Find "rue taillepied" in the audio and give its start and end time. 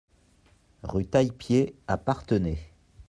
0.81-1.75